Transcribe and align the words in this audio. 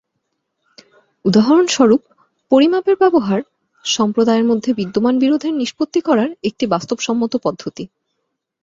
উদাহরণস্বরূপ, 1.25 2.01
পরিমাপের 2.51 2.95
ব্যবহার, 2.95 3.39
সম্প্রদায়ের 3.85 4.45
মধ্যে 4.45 4.69
বিদ্যমান 4.73 5.15
বিরোধের 5.19 5.53
নিষ্পত্তি 5.53 5.99
করার 6.01 6.29
একটি 6.43 6.65
বাস্তবসম্মত 6.67 7.33
পদ্ধতি। 7.43 7.83